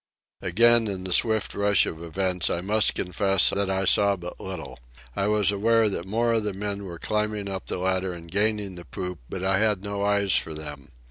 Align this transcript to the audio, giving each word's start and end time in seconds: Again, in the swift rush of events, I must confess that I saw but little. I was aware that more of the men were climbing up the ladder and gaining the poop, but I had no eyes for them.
Again, 0.41 0.87
in 0.87 1.03
the 1.03 1.13
swift 1.13 1.53
rush 1.53 1.85
of 1.85 2.01
events, 2.01 2.49
I 2.49 2.59
must 2.61 2.95
confess 2.95 3.51
that 3.51 3.69
I 3.69 3.85
saw 3.85 4.15
but 4.15 4.39
little. 4.39 4.79
I 5.15 5.27
was 5.27 5.51
aware 5.51 5.89
that 5.89 6.07
more 6.07 6.33
of 6.33 6.43
the 6.43 6.53
men 6.53 6.85
were 6.85 6.97
climbing 6.97 7.47
up 7.47 7.67
the 7.67 7.77
ladder 7.77 8.11
and 8.11 8.31
gaining 8.31 8.73
the 8.73 8.85
poop, 8.85 9.19
but 9.29 9.43
I 9.43 9.59
had 9.59 9.83
no 9.83 10.01
eyes 10.01 10.33
for 10.33 10.55
them. 10.55 10.89